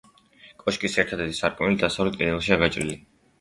[0.63, 2.99] კოშკის ერთადერთი სარკმელი დასავლეთ კედელშია გაჭრილი.